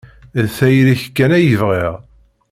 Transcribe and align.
D 0.41 0.45
tayri-k 0.57 1.03
kan 1.17 1.31
ay 1.37 1.53
bɣiɣ. 1.61 1.93